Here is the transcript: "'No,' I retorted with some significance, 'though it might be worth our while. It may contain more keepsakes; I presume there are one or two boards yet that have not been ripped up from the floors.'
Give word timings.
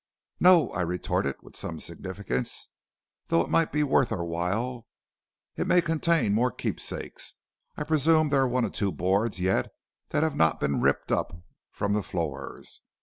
"'No,' 0.39 0.71
I 0.71 0.81
retorted 0.81 1.35
with 1.43 1.55
some 1.55 1.79
significance, 1.79 2.69
'though 3.27 3.41
it 3.41 3.51
might 3.51 3.71
be 3.71 3.83
worth 3.83 4.11
our 4.11 4.25
while. 4.25 4.87
It 5.57 5.67
may 5.67 5.79
contain 5.79 6.33
more 6.33 6.49
keepsakes; 6.49 7.35
I 7.77 7.83
presume 7.83 8.29
there 8.29 8.41
are 8.41 8.47
one 8.49 8.65
or 8.65 8.71
two 8.71 8.91
boards 8.91 9.39
yet 9.39 9.67
that 10.09 10.23
have 10.23 10.35
not 10.35 10.59
been 10.59 10.81
ripped 10.81 11.11
up 11.11 11.39
from 11.69 11.93
the 11.93 12.01
floors.' 12.01 12.81